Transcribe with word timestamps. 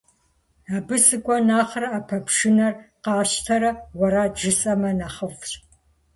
Абы 0.75 0.95
сыкӀуэ 1.05 1.37
нэхърэ, 1.47 1.87
Ӏэпэпшынэр 1.91 2.73
къасщтэрэ 3.03 3.71
уэрэд 3.99 4.33
жысӀэмэ 4.39 4.89
нэхъыфӀщ. 4.97 5.51